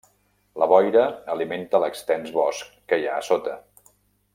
La 0.63 0.67
boira 0.71 1.03
alimenta 1.35 1.83
l'extens 1.85 2.35
bosc 2.41 2.75
que 2.91 3.01
hi 3.01 3.07
ha 3.13 3.21
a 3.21 3.25
sota. 3.33 3.61